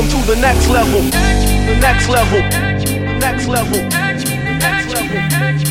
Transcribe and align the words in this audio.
them 0.00 0.08
to 0.08 0.26
the 0.26 0.36
next 0.36 0.68
level. 0.68 1.00
The 1.02 1.78
next 1.80 2.08
level. 2.08 2.40
Next 3.18 3.46
level. 3.46 3.82
Next 3.88 4.94
level. 4.94 5.69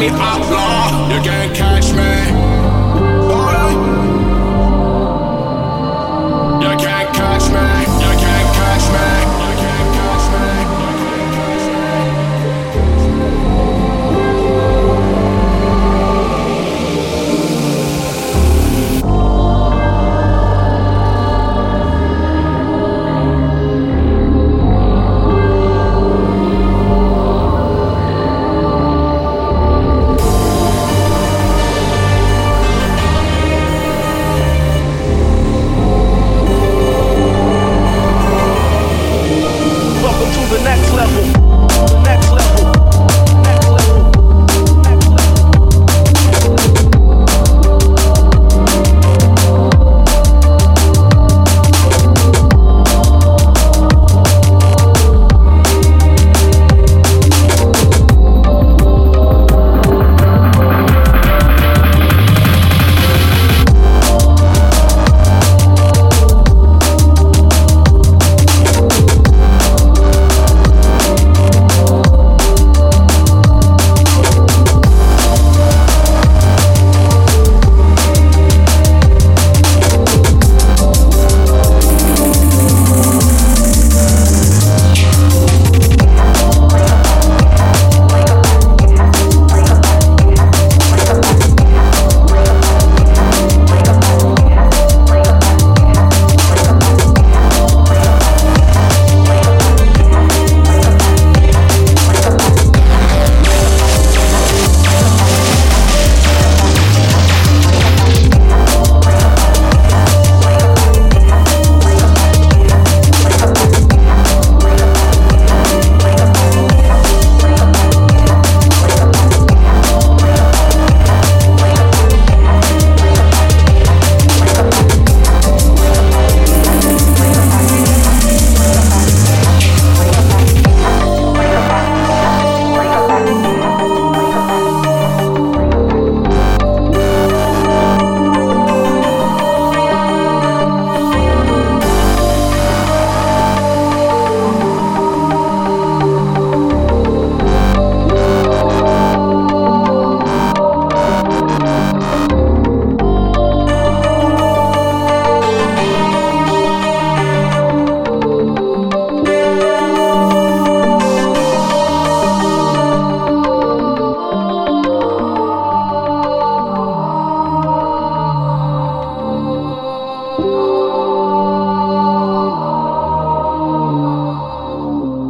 me 0.00 0.29